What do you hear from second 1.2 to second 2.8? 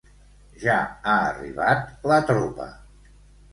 arribat la tropa.